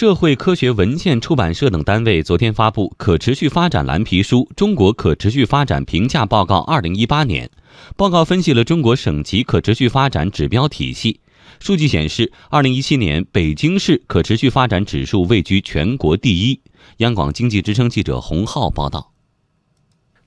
[0.00, 7.46] 社会科学文献出版社等单位昨天发布《可持续发展蓝皮书·中国可持续发展评价报告（二零一八年）》。
[7.98, 11.20] 报告分析了中国省级可持续发展指标体系。
[11.58, 16.58] 数据显示，二零一七年北京市可持续发展指数位居全国第一。
[16.96, 19.12] 央广经济之声记者洪浩报道。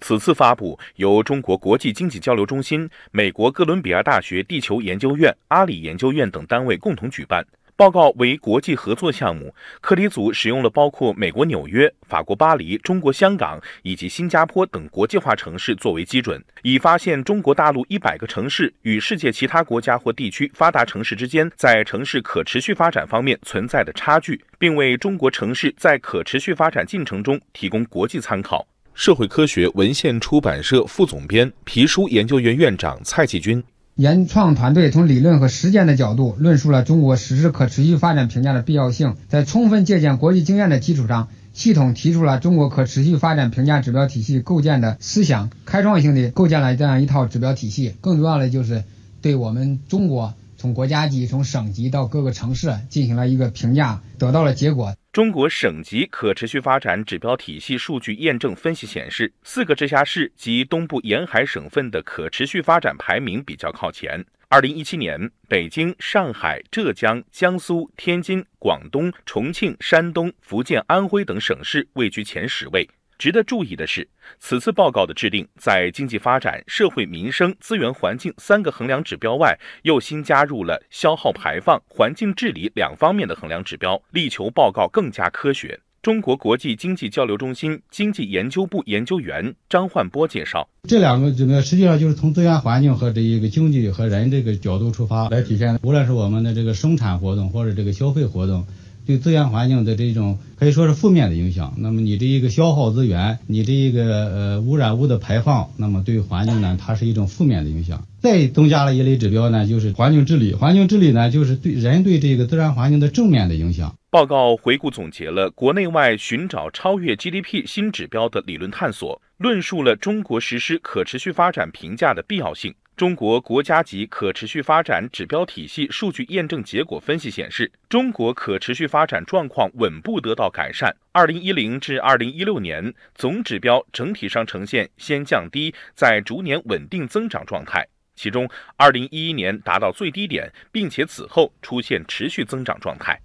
[0.00, 7.46] 此次发布由中国国际经济交流中心、美国哥伦比亚大学地球研究院、阿里研究院等单位共同举办。
[7.80, 28.68] 报告为国际合作项目，课题组使用了包括美国纽约、法国巴黎、中国香港以及新加坡等国际化城市作为基准，以发现中国大陆一百个城市与世界其他国家或地区发达城市之间在城市可持续发展方面存在的差距，并为中国城市在可持续发展进程中提供国际参考。
[28.92, 33.64] 社会科学文献出版社副总编、皮书研究院院长蔡继军。
[34.00, 47.94] 研创团队从理论和实践的角度论述了中国实施可持续发展评价的必要性，在充分借鉴国际经验的基础上，系统提出了中国可持续发展评价指标体系构建的思想，开创性的构建了这样一套指标体系。
[48.00, 48.84] 更重要的就是
[49.20, 54.94] 对我们中国从国家级、从省级到各个城市进行了一个评价，得到了结果。
[55.10, 64.22] 中国省级可持续发展指标体系数据验证分析显示，四个直辖市及东部沿海省份的可持续发展排名比较靠前。
[64.50, 72.86] 二零一七年，北京、上海、浙江、江苏、天津、广东、重庆、山东、福建、安徽等省市位居前十位。
[73.20, 85.80] 值得注意的是，此次报告的制定，在经济发展、社会民生、资源环境三个衡量指标外，又新加入了消耗排放、环境治理两方面的衡量指标，力求报告更加科学。
[86.00, 98.66] 中国国际经济交流中心经济研究部研究员张焕波介绍，这两个这个实际上就是从资源环境和这一个经济和人这个角度出发来体现，无论是我们的这个生产活动或者这个消费活动。
[99.10, 101.74] 对资源环境的这种可以说是负面的影响。
[101.78, 108.06] 那么你这一个消耗资源，你这一个呃污染物的排放，那么对环境呢，它是一种负面的影响。
[108.20, 110.54] 再增加了一类指标呢，就是环境治理。
[110.54, 113.92] 环境治理呢，就是对人对这个自然环境的正面的影响。
[114.10, 122.72] 报告回顾总结了国内外寻找超越 GDP 新指标的理论探索，论述了中国实施可持续发展评价的必要性。
[123.00, 130.94] 中国国家级可持续发展指标体系数据验证结果分析显示，中国可持续发展状况稳步得到改善。
[131.10, 138.46] 二零一零至二零一六年，总指标整体上呈现先降低再逐年稳定增长状态，其中
[138.76, 143.18] 二零一一年达到最低点，并且此后出现持续增长状态。